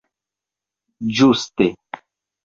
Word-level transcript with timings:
Ĝuste. 1.19 1.67